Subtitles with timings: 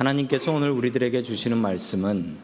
[0.00, 2.38] 하나님께서 오늘 우리들에게 주시는 말씀은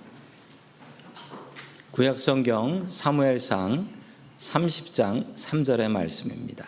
[1.90, 3.88] 구약성경 사무엘상
[4.36, 6.66] 30장 3절의 말씀입니다.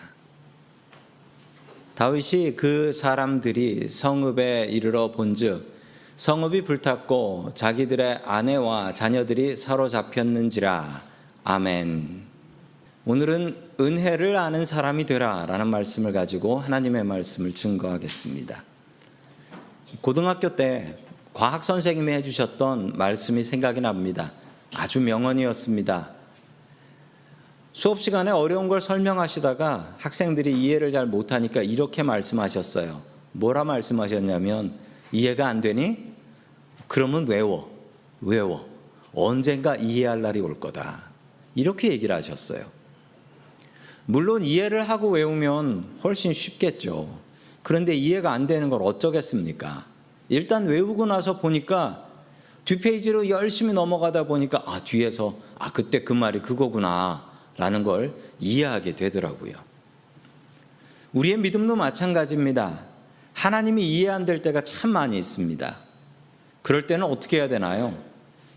[1.95, 5.75] 다윗이 그 사람들이 성읍에 이르러 본즉
[6.17, 11.03] 성읍이 불탔고 자기들의 아내와 자녀들이 사로잡혔는지라
[11.45, 12.23] 아멘.
[13.05, 18.68] 오늘은 은혜를 아는 사람이 되라라는 말씀을 가지고 하나님의 말씀을 증거하겠습니다.
[20.01, 20.97] 고등학교 때
[21.33, 24.33] 과학 선생님이 해주셨던 말씀이 생각이 납니다.
[24.75, 26.11] 아주 명언이었습니다.
[27.73, 33.01] 수업 시간에 어려운 걸 설명하시다가 학생들이 이해를 잘 못하니까 이렇게 말씀하셨어요.
[33.33, 34.75] 뭐라 말씀하셨냐면
[35.13, 36.13] 이해가 안 되니?
[36.89, 37.71] 그러면 외워.
[38.21, 38.69] 외워.
[39.15, 41.03] 언젠가 이해할 날이 올 거다.
[41.55, 42.65] 이렇게 얘기를 하셨어요.
[44.07, 47.19] 물론 이해를 하고 외우면 훨씬 쉽겠죠.
[47.69, 49.85] 그런데 이해가 안 되는 걸 어쩌겠습니까?
[50.31, 52.09] 일단 외우고 나서 보니까
[52.65, 57.27] 뒷페이지로 열심히 넘어가다 보니까 아, 뒤에서 아, 그때 그 말이 그거구나
[57.59, 59.53] 라는 걸 이해하게 되더라고요.
[61.13, 62.85] 우리의 믿음도 마찬가지입니다.
[63.35, 65.77] 하나님이 이해 안 될 때가 참 많이 있습니다.
[66.63, 67.95] 그럴 때는 어떻게 해야 되나요?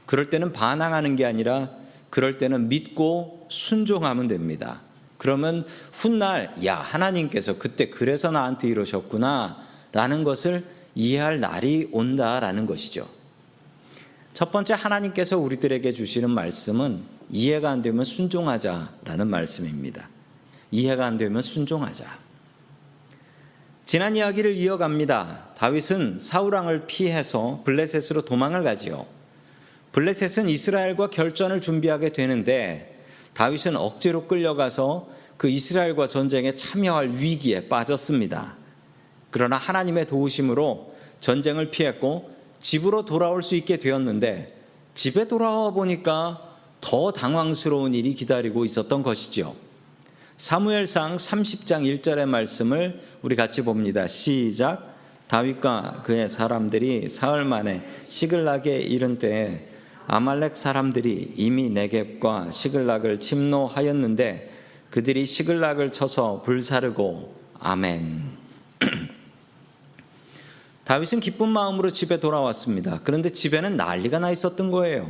[0.05, 1.69] 그럴 때는 반항하는 게 아니라
[2.09, 4.79] 그럴 때는 믿고 순종하면 됩니다.
[5.21, 9.59] 그러면 훗날 야 하나님께서 그때 그래서 나한테 이러셨구나
[9.91, 10.63] 라는 것을
[10.95, 13.07] 이해할 날이 온다라는 것이죠.
[14.33, 20.09] 첫 번째 하나님께서 우리들에게 주시는 말씀은 이해가 안 되면 순종하자라는 말씀입니다.
[20.71, 22.17] 이해가 안 되면 순종하자.
[23.85, 25.49] 지난 이야기를 이어갑니다.
[25.55, 29.05] 다윗은 사우랑을 피해서 블레셋으로 도망을 가지요.
[29.91, 32.90] 블레셋은 이스라엘과 결전을 준비하게 되는데
[33.33, 38.55] 다윗은 억지로 끌려가서 그 이스라엘과 전쟁에 참여할 위기에 빠졌습니다.
[39.31, 44.55] 그러나 하나님의 도우심으로 전쟁을 피했고 집으로 돌아올 수 있게 되었는데
[44.93, 46.49] 집에 돌아와 보니까
[46.81, 49.55] 더 당황스러운 일이 기다리고 있었던 것이지요.
[50.37, 54.07] 사무엘상 30장 1절의 말씀을 우리 같이 봅니다.
[54.07, 54.91] 시작.
[55.27, 59.70] 다윗과 그의 사람들이 사흘 만에 시글락에 이른 때에
[60.13, 64.51] 아말렉 사람들이 이미 네겝과 시글락을 침노하였는데
[64.89, 68.21] 그들이 시글락을 쳐서 불사르고 아멘.
[70.83, 72.99] 다윗은 기쁜 마음으로 집에 돌아왔습니다.
[73.05, 75.09] 그런데 집에는 난리가 나 있었던 거예요.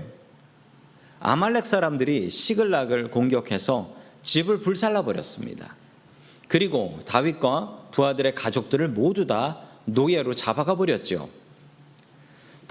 [1.20, 5.76] 아말렉 사람들이 시글락을 공격해서 집을 불살라 버렸습니다.
[6.48, 11.41] 그리고 다윗과 부하들의 가족들을 모두 다 노예로 잡아가 버렸죠.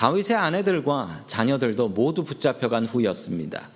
[0.01, 3.69] 다윗의 아내들과 자녀들도 모두 붙잡혀간 후였습니다.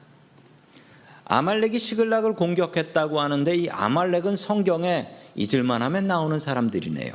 [1.27, 7.13] 아말렉이 시글락을 공격했다고 하는데 이 아말렉은 성경에 잊을만 하면 나오는 사람들이네요.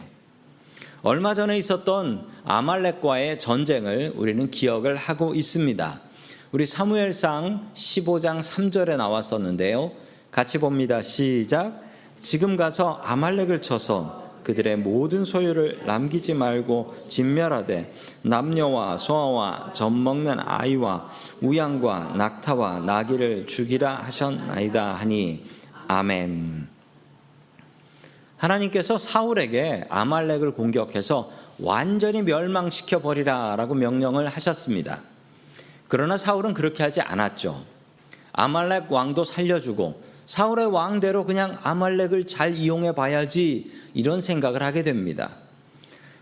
[1.01, 6.01] 얼마 전에 있었던 아말렉과의 전쟁을 우리는 기억을 하고 있습니다.
[6.51, 9.91] 우리 사무엘상 15장 3절에 나왔었는데요.
[10.29, 11.01] 같이 봅니다.
[11.01, 11.81] 시작.
[12.21, 21.09] 지금 가서 아말렉을 쳐서 그들의 모든 소유를 남기지 말고 진멸하되 남녀와 소아와 젖 먹는 아이와
[21.41, 25.45] 우양과 낙타와 나귀를 죽이라 하셨나이다 하니
[25.87, 26.67] 아멘.
[28.37, 35.01] 하나님께서 사울에게 아말렉을 공격해서 완전히 멸망시켜 버리라라고 명령을 하셨습니다.
[35.87, 37.63] 그러나 사울은 그렇게 하지 않았죠.
[38.31, 45.31] 아말렉 왕도 살려주고 사울의 왕대로 그냥 아말렉을 잘 이용해 봐야지 이런 생각을 하게 됩니다.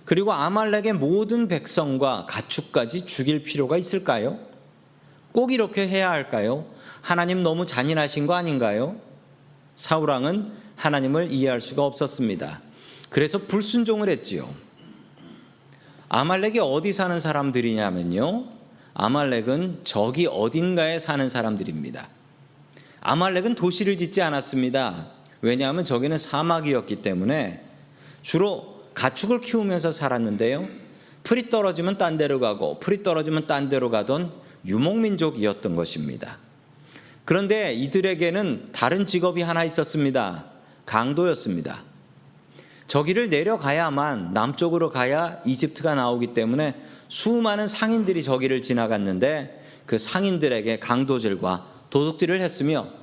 [0.06, 4.40] 그리고 아말렉의 모든 백성과 가축까지 죽일 필요가 있을까요?
[5.34, 6.66] 꼭 이렇게 해야 할까요?
[7.02, 8.96] 하나님 너무 잔인하신 거 아닌가요?
[9.76, 12.62] 사울왕은 하나님을 이해할 수가 없었습니다.
[13.10, 14.50] 그래서 불순종을 했지요.
[16.08, 18.46] 아말렉이 어디 사는 사람들이냐면요.
[18.94, 22.08] 아말렉은 저기 어딘가에 사는 사람들입니다.
[23.08, 25.08] 아말렉은 도시를 짓지 않았습니다.
[25.40, 27.64] 왜냐하면 저기는 사막이었기 때문에
[28.22, 30.68] 주로 가축을 키우면서 살았는데요.
[31.24, 34.34] 풀이 떨어지면 딴 데로 가고 풀이 떨어지면 딴 데로 가던
[34.66, 36.38] 유목민족이었던 것입니다.
[37.24, 40.44] 그런데 이들에게는 다른 직업이 하나 있었습니다.
[40.86, 41.84] 강도였습니다.
[42.88, 46.76] 저기를 내려가야만 남쪽으로 가야 이집트가 나오기 때문에
[47.08, 52.97] 수많은 상인들이 저기를 지나갔는데 그 상인들에게 강도질과 도둑질을 했으며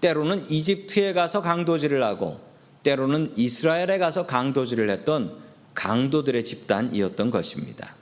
[0.00, 2.40] 때로는 이집트에 가서 강도질을 하고
[2.82, 5.36] 때로는 이스라엘에 가서 강도질을 했던
[5.74, 7.94] 강도들의 집단이었던 것입니다.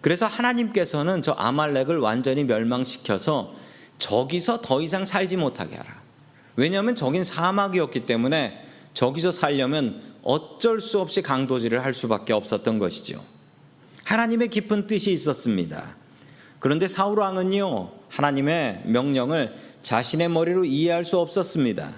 [0.00, 3.54] 그래서 하나님께서는 저 아말렉을 완전히 멸망시켜서
[3.98, 6.02] 저기서 더 이상 살지 못하게 하라.
[6.54, 13.22] 왜냐하면 저긴 사막이었기 때문에 저기서 살려면 어쩔 수 없이 강도질을 할 수밖에 없었던 것이죠.
[14.04, 15.96] 하나님의 깊은 뜻이 있었습니다.
[16.66, 21.92] 그런데 사울 왕은요, 하나님의 명령을 자신의 머리로 이해할 수 없었습니다.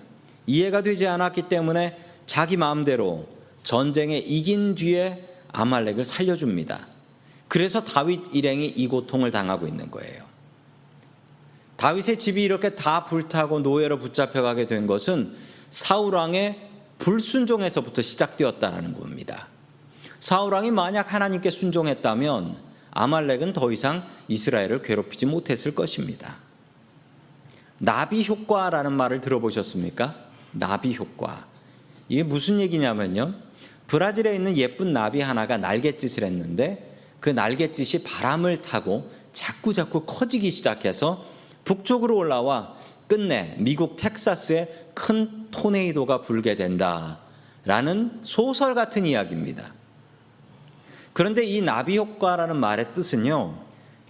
[0.46, 3.26] 이해가 되지 않았기 때문에 자기 마음대로
[3.62, 6.86] 전쟁에 이긴 뒤에 아말렉을 살려줍니다.
[7.48, 10.22] 그래서 다윗 일행이 이 고통을 당하고 있는 거예요.
[11.78, 15.34] 다윗의 집이 이렇게 다 불타고 노예로 붙잡혀 가게 된 것은
[15.70, 16.60] 사울 왕의
[16.98, 19.48] 불순종에서부터 시작되었다는 겁니다.
[20.20, 26.36] 사울 왕이 만약 하나님께 순종했다면 아말렉은 더 이상 이스라엘을 괴롭히지 못했을 것입니다.
[27.78, 30.14] 나비 효과라는 말을 들어보셨습니까?
[30.52, 31.46] 나비 효과.
[32.08, 33.34] 이게 무슨 얘기냐면요.
[33.86, 41.24] 브라질에 있는 예쁜 나비 하나가 날갯짓을 했는데 그 날갯짓이 바람을 타고 자꾸 자꾸 커지기 시작해서
[41.64, 42.76] 북쪽으로 올라와
[43.06, 47.18] 끝내 미국 텍사스에 큰 토네이도가 불게 된다.
[47.64, 49.77] 라는 소설 같은 이야기입니다.
[51.18, 53.52] 그런데 이 나비 효과라는 말의 뜻은요,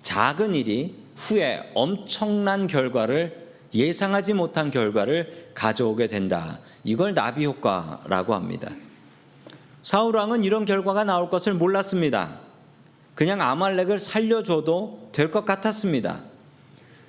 [0.02, 6.58] 작은 일이 후에 엄청난 결과를 예상하지 못한 결과를 가져오게 된다.
[6.84, 8.70] 이걸 나비 효과라고 합니다.
[9.81, 12.40] 사울 왕은 이런 결과가 나올 것을 몰랐습니다.
[13.14, 16.20] 그냥 아말렉을 살려줘도 될 것 같았습니다.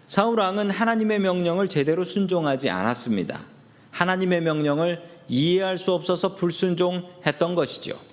[0.07, 3.41] 사울 왕은 하나님의 명령을 제대로 순종하지 않았습니다.
[3.91, 8.08] 하나님의 명령을 이해할 수 없어서 불순종했던 것이죠.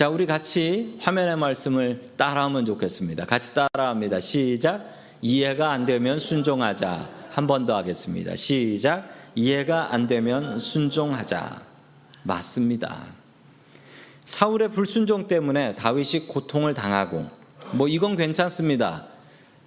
[0.00, 3.26] 자, 우리 같이 화면의 말씀을 따라하면 좋겠습니다.
[3.26, 4.18] 같이 따라합니다.
[4.18, 4.88] 시작.
[5.20, 7.06] 이해가 안 되면 순종하자.
[7.28, 8.34] 한 번 더 하겠습니다.
[8.34, 9.06] 시작.
[9.34, 11.60] 이해가 안 되면 순종하자.
[12.22, 12.96] 맞습니다.
[14.24, 17.28] 사울의 불순종 때문에 다윗이 고통을 당하고
[17.72, 19.04] 뭐 이건 괜찮습니다.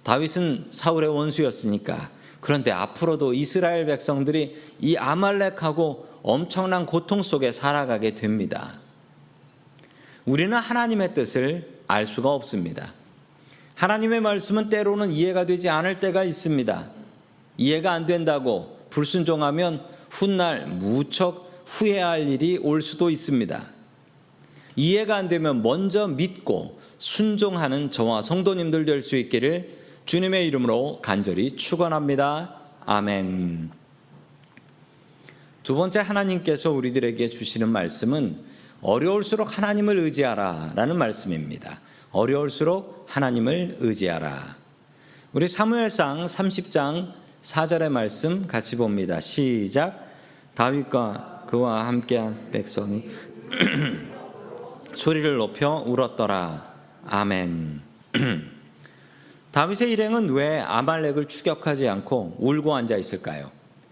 [0.02, 2.10] 다윗은 사울의 원수였으니까.
[2.40, 8.82] 그런데 앞으로도 이스라엘 백성들이 이 아말렉하고 엄청난 고통 속에 살아가게 됩니다.
[10.24, 12.92] 우리는 하나님의 뜻을 알 수가 없습니다.
[13.74, 16.90] 하나님의 말씀은 때로는 이해가 되지 않을 때가 있습니다.
[17.58, 23.62] 이해가 안 된다고 불순종하면 훗날 무척 후회할 일이 올 수도 있습니다.
[24.76, 32.60] 이해가 안 되면 먼저 믿고 순종하는 저와 성도님들 될 수 있기를 주님의 이름으로 간절히 축원합니다.
[32.86, 33.70] 아멘.
[35.62, 38.53] 두 번째 하나님께서 우리들에게 주시는 말씀은
[38.84, 41.80] 어려울수록 하나님을 의지하라라는 말씀입니다.
[42.12, 44.56] 어려울수록 하나님을 의지하라.
[45.32, 49.20] 우리 사무엘상 30장 4절의 말씀 같이 봅니다.
[49.20, 50.06] 시작.
[50.54, 53.08] 다윗과 그와 함께한 백성이
[54.92, 56.70] 소리를 높여 울었더라.
[57.06, 57.80] 아멘.
[59.52, 63.50] 다윗의 일행은 왜 아말렉을 추격하지 않고 울고 앉아 있을까요?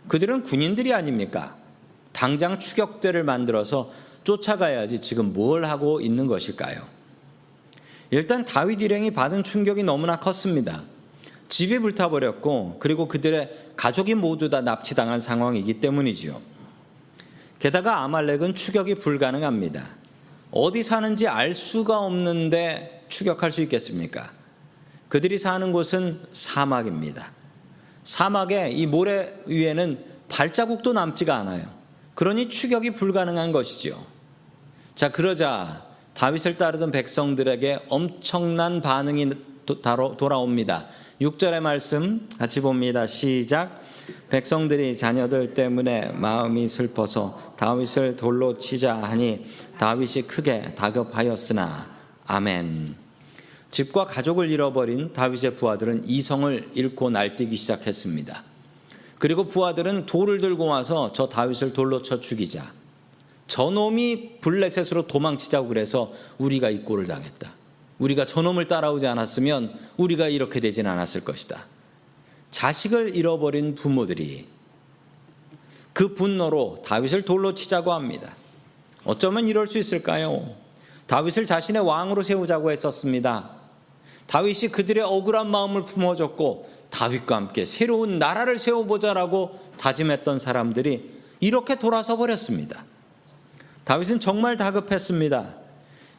[0.09, 1.56] 그들은 군인들이 아닙니까?
[2.12, 3.91] 당장 추격대를 만들어서
[4.24, 6.86] 쫓아가야지 지금 뭘 하고 있는 것일까요?
[8.10, 10.82] 일단 다윗 일행이 받은 충격이 너무나 컸습니다.
[11.48, 16.40] 집이 불타버렸고 그리고 그들의 가족이 모두 다 납치당한 상황이기 때문이지요.
[17.58, 19.86] 게다가 아말렉은 추격이 불가능합니다.
[20.50, 24.32] 어디 사는지 알 수가 없는데 추격할 수 있겠습니까?
[25.08, 27.30] 그들이 사는 곳은 사막입니다.
[28.04, 31.66] 사막에 이 모래 위에는 발자국도 남지가 않아요.
[32.14, 34.12] 그러니 추격이 불가능한 것이죠.
[34.94, 39.31] 자, 그러자 다윗을 따르던 백성들에게 엄청난 반응이
[39.65, 40.87] 돌아옵니다.
[41.20, 43.06] 6절의 말씀 같이 봅니다.
[43.06, 43.81] 시작.
[44.29, 49.46] 백성들이 자녀들 때문에 마음이 슬퍼서 다윗을 돌로 치자 하니
[49.79, 51.87] 다윗이 크게 다급하였으나
[52.27, 52.94] 아멘.
[53.70, 58.44] 집과 가족을 잃어버린 다윗의 부하들은 이성을 잃고 날뛰기 시작했습니다.
[59.19, 62.81] 그리고 부하들은 돌을 들고 와서 저 다윗을 돌로 쳐 죽이자.
[63.53, 67.53] 저놈이 블레셋으로 도망치자고 그래서 우리가 이 꼴을 당했다.
[67.99, 71.67] 우리가 저놈을 따라오지 않았으면 우리가 이렇게 되진 않았을 것이다.
[72.51, 74.47] 자식을 잃어버린 부모들이
[75.93, 78.35] 그 분노로 다윗을 돌로 치자고 합니다.
[79.05, 80.55] 어쩌면 이럴 수 있을까요?
[81.06, 83.51] 다윗을 자신의 왕으로 세우자고 했었습니다.
[84.29, 92.87] 다윗이 그들의 억울한 마음을 품어줬고 다윗과 함께 새로운 나라를 세워보자라고 다짐했던 사람들이 이렇게 돌아서 버렸습니다.
[93.84, 95.55] 다윗은 정말 다급했습니다.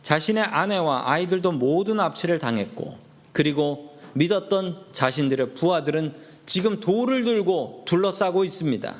[0.01, 2.97] 자신의 아내와 아이들도 모두 납치를 당했고
[3.31, 6.13] 그리고 믿었던 자신들의 부하들은
[6.45, 8.93] 지금 돌을 들고 둘러싸고 있습니다.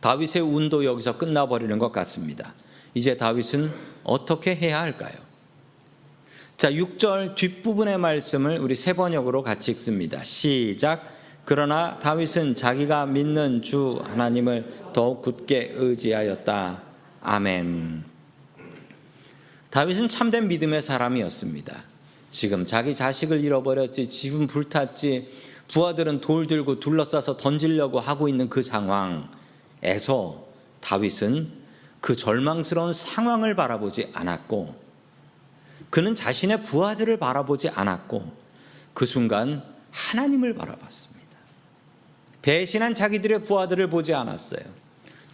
[0.00, 2.54] 다윗의 운도 여기서 끝나버리는 것 같습니다.
[2.94, 3.70] 이제 다윗은
[4.04, 5.14] 어떻게 해야 할까요?
[6.56, 10.22] 자, 6절 뒷부분의 말씀을 우리 세 번역으로 같이 읽습니다.
[10.22, 11.12] 시작.
[11.44, 16.85] 그러나 다윗은 자기가 믿는 주 하나님을 더욱 굳게 의지하였다.
[17.28, 18.04] 아멘.
[19.70, 21.82] 다윗은 참된 믿음의 사람이었습니다.
[22.28, 25.28] 지금 자기 자식을 잃어버렸지, 집은 불탔지,
[25.66, 30.46] 부하들은 돌 들고 둘러싸서 던지려고 하고 있는 그 상황에서
[30.80, 31.50] 다윗은
[32.00, 34.76] 그 절망스러운 상황을 바라보지 않았고,
[35.90, 38.32] 그는 자신의 부하들을 바라보지 않았고,
[38.94, 41.26] 그 순간 하나님을 바라봤습니다.
[42.42, 44.75] 배신한 자기들의 부하들을 보지 않았어요.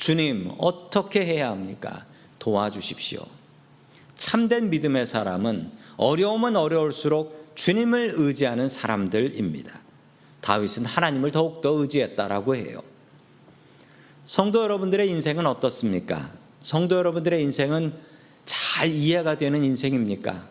[0.03, 2.05] 주님, 어떻게 해야 합니까?
[2.41, 3.25] 도와주십시오.
[4.17, 9.81] 참된 믿음의 사람은 어려우면 어려울수록 주님을 의지하는 사람들입니다.
[10.41, 12.83] 다윗은 하나님을 더욱더 의지했다라고 해요.
[14.27, 16.33] 성도 여러분들의 인생은 어떻습니까?
[16.59, 17.95] 성도 여러분들의 인생은
[18.45, 20.49] 잘 이해가 되는 인생입니까?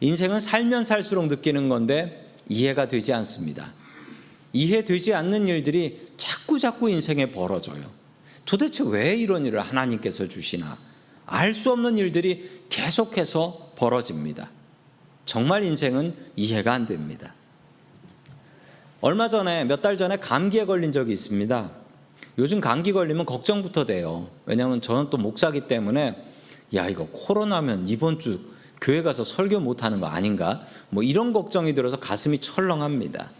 [0.00, 3.72] 인생은 살면 살수록 느끼는 건데 이해가 되지 않습니다.
[4.52, 7.96] 이해되지 않는 일들이 자꾸 자꾸 인생에 벌어져요.
[8.46, 10.78] 도대체 왜 이런 일을 하나님께서 주시나?
[11.26, 14.48] 알 수 없는 일들이 계속해서 벌어집니다.
[15.26, 17.34] 정말 인생은 이해가 안 됩니다.
[19.00, 21.70] 얼마 전에 몇 달 전에 감기에 걸린 적이 있습니다.
[22.38, 24.28] 요즘 감기 걸리면 걱정부터 돼요.
[24.46, 26.16] 왜냐하면 저는 또 목사기 때문에
[26.74, 28.40] 야 이거 코로나면 이번 주
[28.80, 30.64] 교회 가서 설교 못하는 거 아닌가?
[30.90, 33.30] 뭐 이런 걱정이 들어서 가슴이 철렁합니다.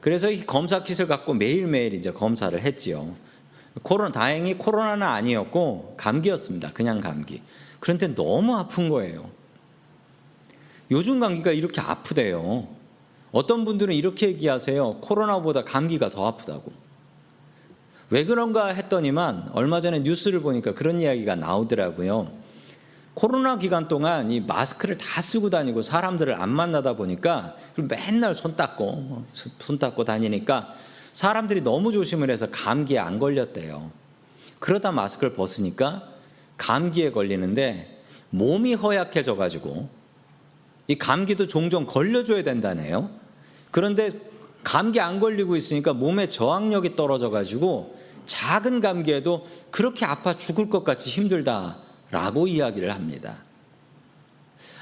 [0.00, 3.14] 그래서 이 검사 킷을 갖고 매일매일 이제 검사를 했지요.
[3.82, 6.72] 코로나, 다행히 코로나는 아니었고 감기였습니다.
[6.72, 7.42] 그냥 감기.
[7.78, 9.30] 그런데 너무 아픈 거예요.
[10.90, 12.66] 요즘 감기가 이렇게 아프대요.
[13.32, 14.98] 어떤 분들은 이렇게 얘기하세요.
[15.00, 16.72] 코로나보다 감기가 더 아프다고.
[18.10, 22.32] 왜 그런가 했더니만 얼마 전에 뉴스를 보니까 그런 이야기가 나오더라고요.
[23.14, 29.24] 코로나 기간 동안 이 마스크를 다 쓰고 다니고 사람들을 안 만나다 보니까 맨날 손 닦고
[29.60, 30.74] 손 닦고 다니니까
[31.12, 33.90] 사람들이 너무 조심을 해서 감기에 안 걸렸대요.
[34.58, 36.08] 그러다 마스크를 벗으니까
[36.56, 39.88] 감기에 걸리는데 몸이 허약해져 가지고
[40.86, 43.10] 이 감기도 종종 걸려줘야 된다네요.
[43.70, 44.10] 그런데
[44.62, 51.08] 감기 안 걸리고 있으니까 몸의 저항력이 떨어져 가지고 작은 감기에도 그렇게 아파 죽을 것 같이
[51.10, 53.42] 힘들다라고 이야기를 합니다.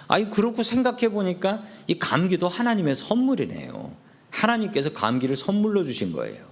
[0.09, 4.08] 아니 그렇고 생각해 보니까 이 감기도 하나님의 선물이네요.
[4.31, 6.47] 하나님께서 감기를 선물로 주신 거예요.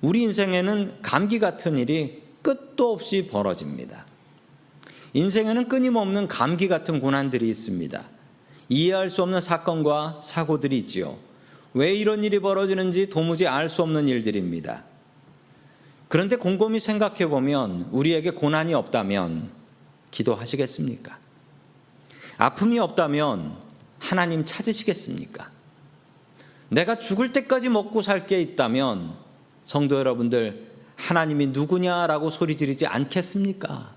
[0.00, 4.06] 우리 인생에는 감기 같은 일이 끝도 없이 벌어집니다.
[5.12, 8.02] 인생에는 끊임없는 감기 같은 고난들이 있습니다.
[8.68, 11.18] 이해할 수 없는 사건과 사고들이 있지요.
[11.74, 14.84] 왜 이런 일이 벌어지는지 도무지 알 수 없는 일들입니다.
[16.08, 19.50] 그런데 곰곰이 생각해 보면 우리에게 고난이 없다면
[20.10, 21.18] 기도하시겠습니까?
[22.38, 23.56] 아픔이 없다면
[23.98, 25.50] 하나님 찾으시겠습니까?
[26.70, 29.12] 내가 죽을 때까지 먹고 살 게 있다면
[29.64, 33.92] 성도 여러분들 하나님이 누구냐라고 소리 지르지 않겠습니까?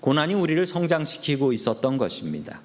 [0.00, 2.60] 고난이 우리를 성장시키고 있었던 것입니다.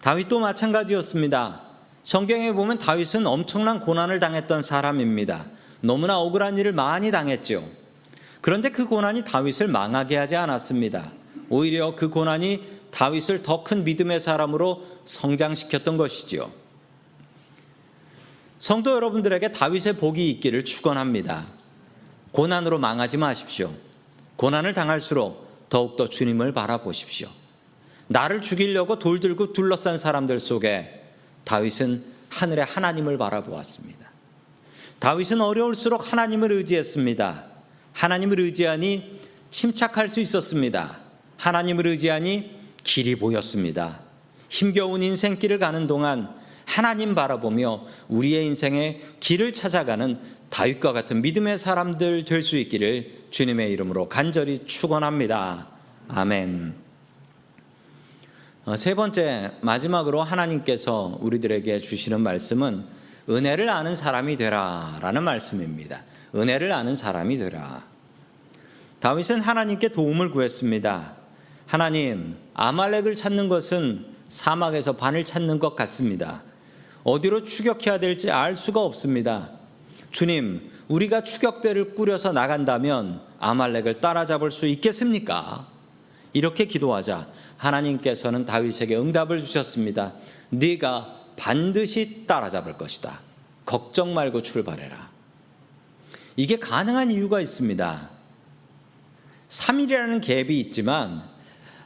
[0.00, 1.62] 다윗도 마찬가지였습니다.
[2.02, 5.46] 성경에 보면 다윗은 엄청난 고난을 당했던 사람입니다.
[5.80, 7.68] 너무나 억울한 일을 많이 당했죠.
[8.40, 11.12] 그런데 그 고난이 다윗을 망하게 하지 않았습니다.
[11.48, 16.61] 오히려 그 고난이 다윗을 더 큰 믿음의 사람으로 성장시켰던 것이지요.
[18.62, 21.46] 성도 여러분들에게 다윗의 복이 있기를 축원합니다.
[22.30, 23.74] 고난으로 망하지 마십시오.
[24.36, 27.28] 고난을 당할수록 더욱더 주님을 바라보십시오.
[28.06, 31.02] 나를 죽이려고 돌 들고 둘러싼 사람들 속에
[31.42, 34.08] 다윗은 하늘의 하나님을 바라보았습니다.
[35.00, 37.44] 다윗은 어려울수록 하나님을 의지했습니다.
[37.94, 41.00] 하나님을 의지하니 침착할 수 있었습니다.
[41.36, 43.98] 하나님을 의지하니 길이 보였습니다.
[44.48, 50.18] 힘겨운 인생길을 가는 동안 하나님 바라보며 우리의 인생의 길을 찾아가는
[50.50, 55.68] 다윗과 같은 믿음의 사람들 될 수 있기를 주님의 이름으로 간절히 축원합니다.
[56.08, 56.74] 아멘.
[58.64, 62.84] 어, 세 번째 마지막으로 하나님께서 우리들에게 주시는 말씀은
[63.28, 66.02] 은혜를 아는 사람이 되라라는 말씀입니다.
[66.34, 67.84] 은혜를 아는 사람이 되라.
[69.00, 71.14] 다윗은 하나님께 도움을 구했습니다.
[71.66, 76.42] 하나님, 아말렉을 찾는 것은 사막에서 반을 찾는 것 같습니다.
[77.04, 79.50] 어디로 추격해야 될지 알 수가 없습니다.
[80.10, 85.66] 주님, 우리가 추격대를 꾸려서 나간다면 아말렉을 따라잡을 수 있겠습니까?
[86.32, 90.14] 이렇게 기도하자 하나님께서는 다윗에게 응답을 주셨습니다.
[90.50, 93.20] 네가 반드시 따라잡을 것이다.
[93.64, 95.10] 걱정 말고 출발해라.
[96.36, 98.10] 이게 가능한 이유가 있습니다.
[99.48, 101.22] 3일이라는 갭이 있지만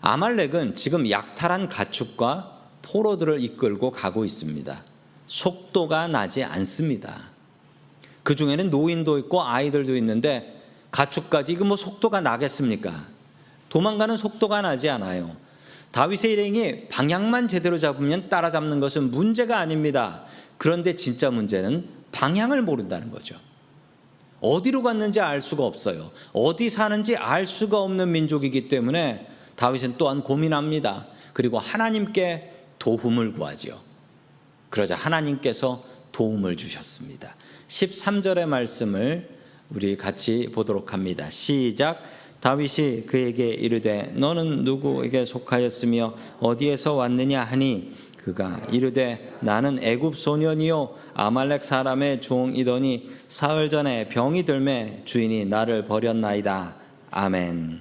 [0.00, 4.84] 아말렉은 지금 약탈한 가축과 포로들을 이끌고 가고 있습니다.
[5.26, 7.30] 속도가 나지 않습니다.
[8.22, 13.04] 그 중에는 노인도 있고 아이들도 있는데 가축까지 이거 뭐 속도가 나겠습니까?
[13.68, 15.36] 도망가는 속도가 나지 않아요.
[15.90, 20.24] 다윗의 일행이 방향만 제대로 잡으면 따라잡는 것은 문제가 아닙니다.
[20.58, 23.36] 그런데 진짜 문제는 방향을 모른다는 거죠.
[24.40, 26.10] 어디로 갔는지 알 수가 없어요.
[26.32, 31.06] 어디 사는지 알 수가 없는 민족이기 때문에 다윗은 또한 고민합니다.
[31.32, 33.78] 그리고 하나님께 도움을 구하지요.
[34.76, 37.34] 그러자 하나님께서 도움을 주셨습니다.
[37.68, 39.26] 13절의 말씀을
[39.70, 41.30] 우리 같이 보도록 합니다.
[41.30, 42.02] 시작.
[42.40, 51.64] 다윗이 그에게 이르되 너는 누구에게 속하였으며 어디에서 왔느냐 하니 그가 이르되 나는 애굽 소년이요 아말렉
[51.64, 56.76] 사람의 종이더니 사흘 전에 병이 들매 주인이 나를 버렸나이다.
[57.12, 57.80] 아멘.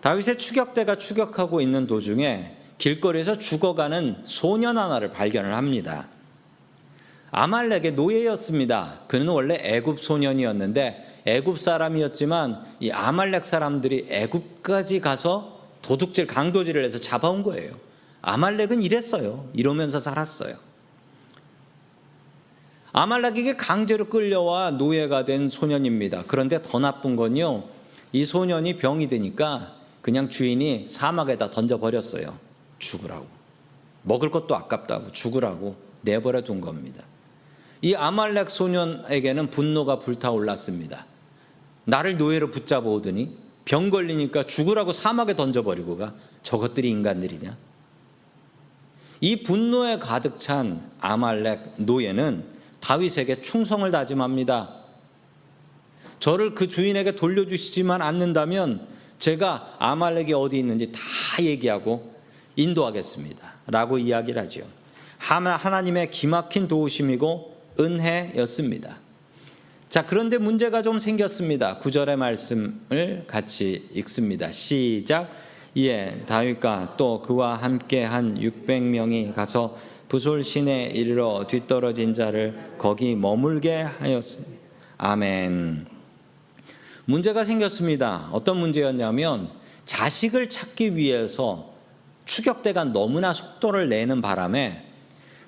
[0.00, 6.08] 다윗의 추격대가 추격하고 있는 도중에 길거리에서 죽어가는 소년 하나를 발견을 합니다.
[7.30, 9.00] 아말렉의 노예였습니다.
[9.08, 17.42] 그는 원래 애굽 소년이었는데 애굽 사람이었지만 이 아말렉 사람들이 애굽까지 가서 도둑질 강도질을 해서 잡아온
[17.42, 17.74] 거예요.
[18.22, 19.48] 아말렉은 이랬어요.
[19.52, 20.56] 이러면서 살았어요.
[22.92, 26.24] 아말렉에게 강제로 끌려와 노예가 된 소년입니다.
[26.26, 27.64] 그런데 더 나쁜 건요.
[28.12, 32.47] 이 소년이 병이 드니까 그냥 주인이 사막에다 던져버렸어요.
[32.78, 33.26] 죽으라고.
[34.02, 37.04] 먹을 것도 아깝다고 죽으라고 내버려 둔 겁니다.
[37.82, 41.06] 이 아말렉 소년에게는 분노가 불타올랐습니다.
[41.84, 47.56] 나를 노예로 붙잡아 오더니 병 걸리니까 죽으라고 사막에 던져버리고 가 저것들이 인간들이냐?
[49.20, 52.44] 이 분노에 가득 찬 아말렉 노예는
[52.80, 54.74] 다윗에게 충성을 다짐합니다.
[56.20, 58.86] 저를 그 주인에게 돌려주시지만 않는다면
[59.18, 61.00] 제가 아말렉이 어디 있는지 다
[61.40, 62.17] 얘기하고
[62.58, 63.52] 인도하겠습니다.
[63.68, 64.62] 라고 이야기를 하죠.
[65.18, 68.98] 하나님의 기막힌 도우심이고 은혜였습니다.
[69.88, 71.78] 자, 그런데 문제가 좀 생겼습니다.
[71.78, 74.50] 구절의 말씀을 같이 읽습니다.
[74.50, 75.30] 시작.
[75.74, 79.76] 이에 다윗과 또 그와 함께 한 600명이 가서
[80.08, 84.58] 부솔 시내 이르러 뒤떨어진 자를 거기 머물게 하였습니다.
[84.96, 85.86] 아멘.
[87.04, 88.28] 문제가 생겼습니다.
[88.32, 89.48] 어떤 문제였냐면
[89.84, 91.77] 자식을 찾기 위해서
[92.28, 94.84] 추격대가 너무나 속도를 내는 바람에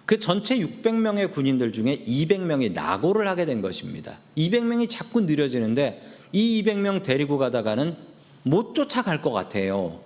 [0.06, 4.18] 그 전체 600명의 군인들 중에 200명이 낙오를 하게 된 것입니다.
[4.36, 7.94] 200명이 자꾸 느려지는데 이 200명 데리고 가다가는
[8.42, 10.00] 못 쫓아갈 것 같아요.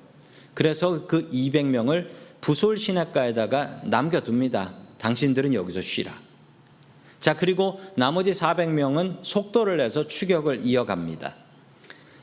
[0.52, 2.08] 그래서 그 200명을
[2.40, 4.74] 부솔 시내가에다가 남겨둡니다.
[4.98, 6.12] 당신들은 여기서 쉬라.
[7.20, 11.34] 자, 그리고 나머지 400명은 속도를 내서 추격을 이어갑니다.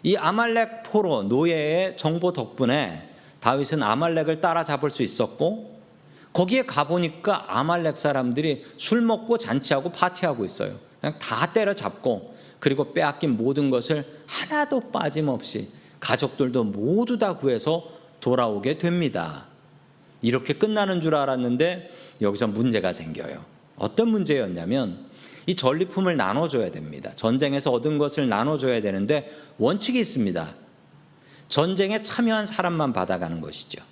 [0.04, 3.11] 이 아말렉 포로 노예의 정보 덕분에
[3.42, 5.82] 다윗은 아말렉을 따라잡을 수 있었고
[6.32, 10.76] 거기에 가보니까 아말렉 사람들이 술 먹고 잔치하고 파티하고 있어요.
[11.02, 17.90] 그냥 다 때려잡고 그리고 빼앗긴 모든 것을 하나도 빠짐없이 가족들도 모두 다 구해서
[18.22, 19.48] 돌아오게 됩니다.
[20.22, 23.44] 이렇게 끝나는 줄 알았는데 여기서 문제가 생겨요.
[23.76, 25.06] 어떤 문제였냐면
[25.48, 27.12] 이 전리품을 나눠줘야 됩니다.
[27.16, 30.54] 전쟁에서 얻은 것을 나눠줘야 되는데 원칙이 있습니다.
[31.52, 33.84] 전쟁에 참여한 사람만 받아가는 것이죠.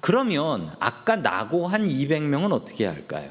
[0.00, 3.30] 그러면 아까 나고 한 200명은 어떻게 할까요?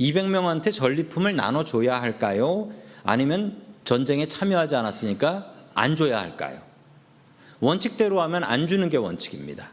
[0.00, 2.70] 200명한테 전리품을 나눠줘야 할까요?
[3.02, 6.62] 아니면 전쟁에 참여하지 않았으니까 안 줘야 할까요?
[7.58, 9.70] 원칙대로 하면 안 주는 게 원칙입니다.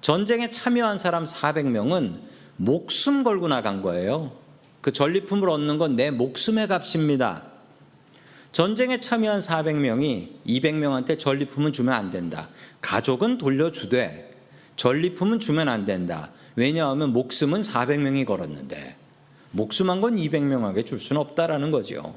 [0.00, 2.20] 전쟁에 참여한 사람 400명은
[2.56, 4.32] 목숨 걸고 나간 거예요.
[4.80, 7.53] 그 전리품을 얻는 건 내 목숨의 값입니다.
[8.54, 12.48] 전쟁에 참여한 400명이 200명한테 전리품은 주면 안 된다.
[12.80, 14.32] 가족은 돌려주되
[14.76, 16.30] 전리품은 주면 안 된다.
[16.54, 18.94] 왜냐하면 목숨은 400명이 걸었는데
[19.50, 22.14] 목숨 한 건 200명에게 줄 수는 없다라는 거죠.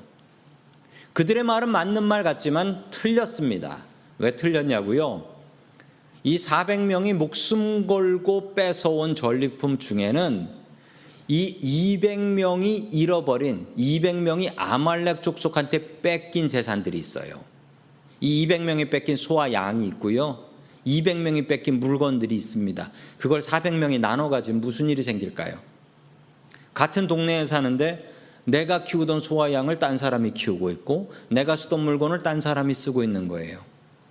[1.13, 3.79] 그들의 말은 맞는 말 같지만 틀렸습니다.
[4.19, 5.25] 왜 틀렸냐고요?
[6.23, 10.49] 이 400명이 목숨 걸고 뺏어온 전리품 중에는
[11.27, 17.43] 이 200명이 잃어버린 200명이 아말렉 족속한테 뺏긴 재산들이 있어요.
[18.21, 20.45] 이 200명이 뺏긴 소와 양이 있고요.
[20.85, 22.91] 200명이 뺏긴 물건들이 있습니다.
[23.17, 25.59] 그걸 400명이 나눠 가지면 무슨 일이 생길까요?
[26.73, 28.13] 같은 동네에 사는데
[28.45, 33.27] 내가 키우던 소와 양을 딴 사람이 키우고 있고 내가 쓰던 물건을 딴 사람이 쓰고 있는
[33.27, 33.59] 거예요.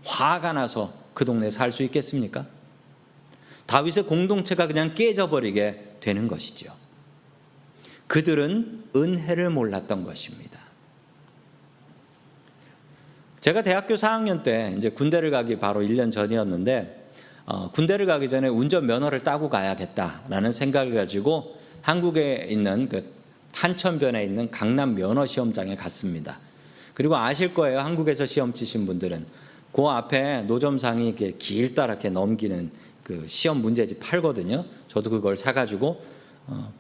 [0.05, 2.46] 화가 나서 그 동네에 살 수 있겠습니까?
[3.64, 6.72] 다윗의 공동체가 그냥 깨져버리게 되는 것이죠.
[8.07, 10.61] 그들은 은혜를 몰랐던 것입니다.
[13.40, 17.11] 제가 대학교 4학년 때 이제 군대를 가기 바로 1년 전이었는데
[17.47, 23.12] 어, 군대를 가기 전에 운전 면허를 따고 가야겠다라는 생각을 가지고 한국에 있는 그
[23.53, 26.40] 탄천변에 있는 강남 면허 시험장에 갔습니다.
[26.92, 27.79] 그리고 아실 거예요.
[27.81, 29.27] 한국에서 시험 치신 분들은
[29.73, 32.71] 그 앞에 노점상이 이렇게 길다랗게 넘기는
[33.05, 34.64] 그 시험 문제집 팔거든요.
[34.88, 36.03] 저도 그걸 사가지고
[36.49, 36.73] 어,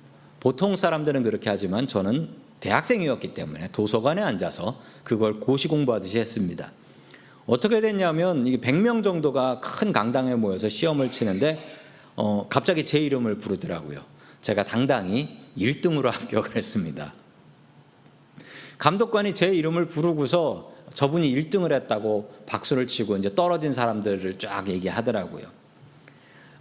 [0.46, 2.28] 보통 사람들은 그렇게 하지만 저는
[2.60, 6.70] 대학생이었기 때문에 도서관에 앉아서 그걸 고시 공부하듯이 했습니다.
[7.46, 11.58] 어떻게 됐냐면 이게 100명 정도가 큰 강당에 모여서 시험을 치는데
[12.14, 14.04] 어, 갑자기 제 이름을 부르더라고요.
[14.40, 17.12] 제가 당당히 1등으로 합격을 했습니다.
[18.78, 25.44] 감독관이 제 이름을 부르고서 저분이 1등을 했다고 박수를 치고 이제 떨어진 사람들을 쫙 얘기하더라고요.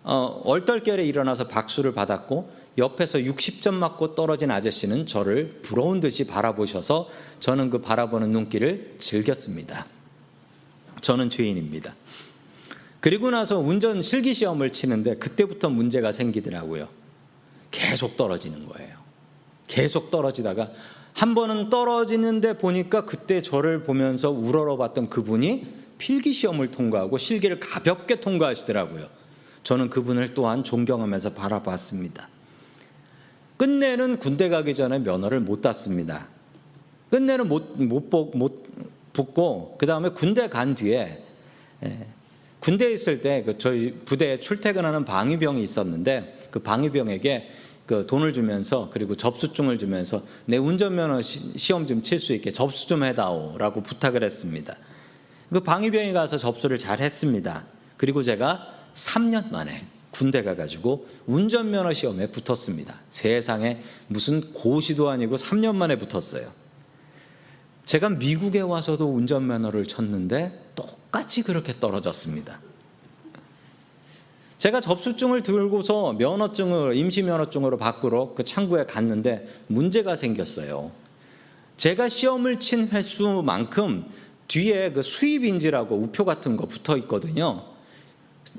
[0.02, 7.10] 어, 얼떨결에 일어나서 박수를 받았고 옆에서 60점 맞고 떨어진 아저씨는 저를 부러운 듯이 바라보셔서
[7.40, 9.86] 저는 그 바라보는 눈길을 즐겼습니다.
[11.02, 11.96] 저는 죄인입니다.
[13.00, 16.90] 그리고 나서 운전 실기 시험을 치는데 그때부터 문제가 생기더라고요.
[17.72, 18.98] 계속 떨어지는 거예요.
[19.68, 20.72] 계속 떨어지다가
[21.14, 29.08] 한 번은 떨어지는데 보니까 그때 저를 보면서 우러러봤던 그분이 필기 시험을 통과하고 실기를 가볍게 통과하시더라고요.
[29.64, 32.28] 저는 그분을 또한 존경하면서 바라봤습니다.
[33.58, 36.28] 끝내는 군대 가기 전에 면허를 못 땄습니다.
[37.10, 38.66] 끝내는 못, 못, 못
[39.14, 41.24] 붙고, 그 다음에 군대 간 뒤에,
[41.84, 42.08] 예,
[42.60, 47.50] 군대에 있을 때 그 저희 부대에 출퇴근하는 방위병이 있었는데 그 방위병에게
[47.86, 52.88] 그 돈을 주면서 그리고 접수증을 주면서 내 운전면허 시 험 좀 칠 수 있게 접수
[52.88, 54.76] 좀 해다오라고 부탁을 했습니다.
[55.54, 57.66] 그 방위병이 가서 접수를 잘 했습니다.
[57.98, 59.86] 그리고 제가 3년 만에
[60.16, 63.02] 군대 가가지고 운전면허 시험에 붙었습니다.
[63.10, 66.50] 세상에 무슨 고시도 아니고 3년 만에 붙었어요.
[67.84, 72.62] 제가 미국에 와서도 운전면허를 쳤는데 똑같이 그렇게 떨어졌습니다.
[74.58, 80.92] 제가 접수증을 들고서 면허증을 임시 면허증으로 바꾸러 그 창구에 갔는데 문제가 생겼어요.
[81.76, 84.06] 제가 시험을 친 횟수만큼
[84.48, 87.75] 뒤에 그 수입인지라고 우표 같은 거 붙어 있거든요.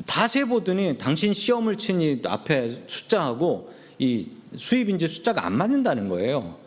[0.04, 6.58] 다 세보더니 당신 시험을 친이 앞에 숫자하고 이 수입인지 숫자가 안 맞는다는 거예요.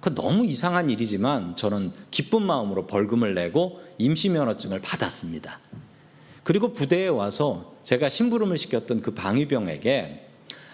[0.00, 5.58] 그 너무 이상한 일이지만 저는 기쁜 마음으로 벌금을 내고 임시 면허증을 받았습니다.
[6.44, 10.26] 그리고 부대에 와서 제가 심부름을 시켰던 그 방위병에게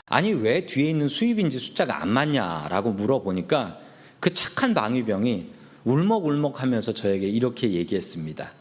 [0.06, 3.78] 아니 왜 뒤에 있는 수입인지 숫자가 안 맞냐라고 물어보니까
[4.20, 5.46] 그 착한 방위병이
[5.84, 8.52] 울먹울먹하면서 저에게 이렇게 얘기했습니다.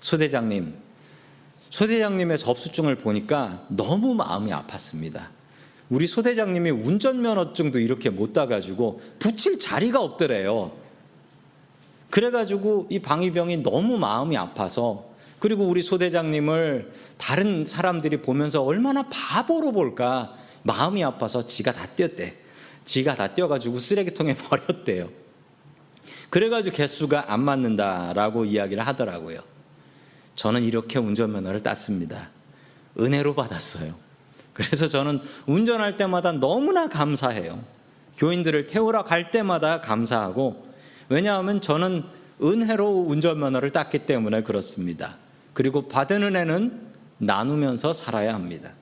[0.00, 0.74] 소대장님,
[1.70, 5.28] 소대장님의 접수증을 보니까 너무 마음이 아팠습니다.
[5.88, 10.72] 우리 소대장님이 운전면허증도 이렇게 못 따가지고 붙일 자리가 없더래요.
[12.10, 20.36] 그래가지고 이 방위병이 너무 마음이 아파서 그리고 우리 소대장님을 다른 사람들이 보면서 얼마나 바보로 볼까
[20.62, 22.36] 마음이 아파서 지가 다 뛰었대.
[22.84, 25.08] 지가 다 뛰어가지고 쓰레기통에 버렸대요.
[26.28, 29.49] 그래가지고 개수가 안 맞는다라고 이야기를 하더라고요.
[30.40, 32.30] 저는 이렇게 운전면허를 땄습니다.
[32.98, 33.94] 은혜로 받았어요.
[34.54, 37.62] 그래서 저는 운전할 때마다 너무나 감사해요.
[38.16, 40.66] 교인들을 태우러 갈 때마다 감사하고
[41.10, 42.04] 왜냐하면 저는
[42.42, 45.18] 은혜로 운전면허를 땄기 때문에 그렇습니다.
[45.52, 48.72] 그리고 받은 은혜는 나누면서 살아야 합니다.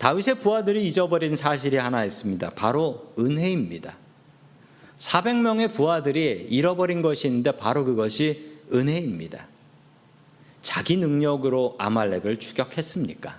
[0.00, 2.50] 다윗의 부하들이 잊어버린 사실이 하나 있습니다.
[2.50, 3.96] 바로 은혜입니다.
[4.98, 9.48] 400명의 부하들이 잃어버린 것이 있는데 바로 그것이 은혜입니다.
[10.62, 13.38] 자기 능력으로 아말렉을 추격했습니까?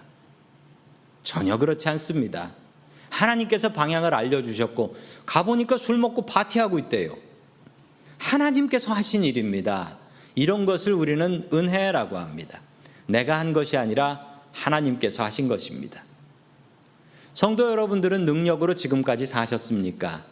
[1.23, 2.53] 전혀 그렇지 않습니다.
[3.09, 7.15] 하나님께서 방향을 알려주셨고, 가보니까 술 먹고 파티하고 있대요.
[8.17, 9.97] 하나님께서 하신 일입니다.
[10.35, 12.61] 이런 것을 우리는 은혜라고 합니다.
[13.07, 16.03] 내가 한 것이 아니라 하나님께서 하신 것입니다.
[17.33, 20.23] 성도 여러분들은 능력으로 지금까지 사셨습니까?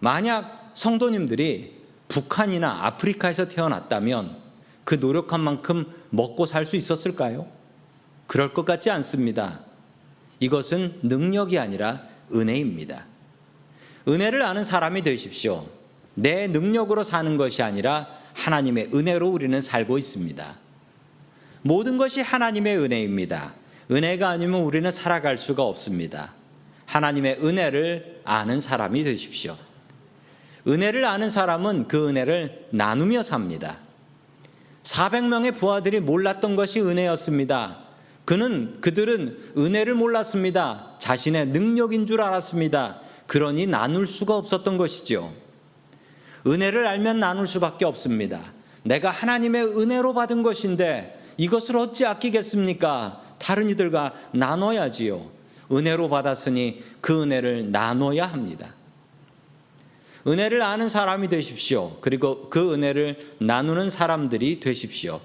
[0.00, 4.41] 만약 성도님들이 북한이나 아프리카에서 태어났다면
[4.84, 7.46] 그 노력한 만큼 먹고 살 수 있었을까요?
[8.26, 9.60] 그럴 것 같지 않습니다.
[10.40, 12.02] 이것은 능력이 아니라
[12.34, 13.06] 은혜입니다.
[14.08, 15.66] 은혜를 아는 사람이 되십시오.
[16.14, 20.56] 내 능력으로 사는 것이 아니라 하나님의 은혜로 우리는 살고 있습니다.
[21.62, 23.54] 모든 것이 하나님의 은혜입니다.
[23.90, 26.32] 은혜가 아니면 우리는 살아갈 수가 없습니다.
[26.86, 29.56] 하나님의 은혜를 아는 사람이 되십시오.
[30.66, 33.78] 은혜를 아는 사람은 그 은혜를 나누며 삽니다.
[34.82, 37.78] 400명의 부하들이 몰랐던 것이 은혜였습니다.
[38.24, 40.94] 그는 그들은 은혜를 몰랐습니다.
[40.98, 43.00] 자신의 능력인 줄 알았습니다.
[43.26, 45.32] 그러니 나눌 수가 없었던 것이죠.
[46.46, 48.40] 은혜를 알면 나눌 수밖에 없습니다.
[48.84, 53.22] 내가 하나님의 은혜로 받은 것인데 이것을 어찌 아끼겠습니까?
[53.38, 55.30] 다른 이들과 나눠야지요.
[55.70, 58.74] 은혜로 받았으니 그 은혜를 나눠야 합니다.
[60.26, 61.96] 은혜를 아는 사람이 되십시오.
[62.00, 65.20] 그리고 그 은혜를 나누는 사람들이 되십시오.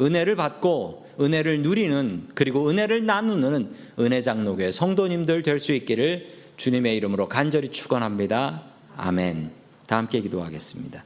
[0.00, 7.28] 은혜를 받고 은혜를 누리는 그리고 은혜를 나누는 은혜 장로교회 성도님들 될 수 있기를 주님의 이름으로
[7.28, 8.62] 간절히 축원합니다.
[8.96, 9.50] 아멘.
[9.86, 11.04] 다 함께 기도하겠습니다.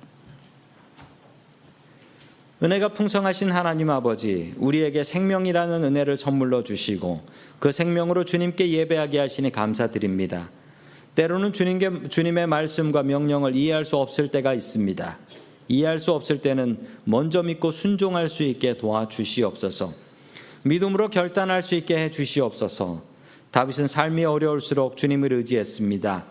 [2.63, 7.23] 은혜가 풍성하신 하나님 아버지, 우리에게 생명이라는 은혜를 선물로 주시고
[7.59, 10.49] 그 생명으로 주님께 예배하게 하시니 감사드립니다.
[11.15, 15.19] 때로는 주님께, 주님의 말씀과 명령을 이해할 수 없을 때가 있습니다.
[15.69, 19.93] 이해할 수 없을 때는 먼저 믿고 순종할 수 있게 도와주시옵소서.
[20.65, 23.03] 믿음으로 결단할 수 있게 해 주시옵소서.
[23.51, 26.25] 다윗은 삶이 어려울수록 주님을 의지했습니다.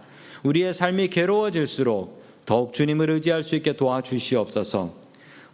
[0.43, 4.95] 우리의 삶이 괴로워질수록 더욱 주님을 의지할 수 있게 도와주시옵소서.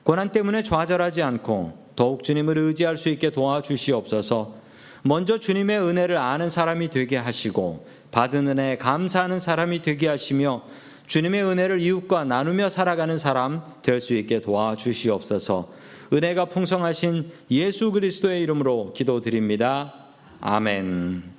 [0.03, 4.55] 고난 때문에 좌절하지 않고 더욱 주님을 의지할 수 있게 도와주시옵소서.
[5.03, 7.85] 먼저 주님의 은혜를 아는 사람이 되게 하시고
[8.17, 10.63] 받은 은혜에 감사하는 사람이 되게 하시며
[11.05, 15.69] 주님의 은혜를 이웃과 나누며 살아가는 사람 될 수 있게 도와주시옵소서.
[16.11, 19.93] 은혜가 풍성하신 예수 그리스도의 이름으로 기도드립니다.
[20.41, 21.36] 아멘.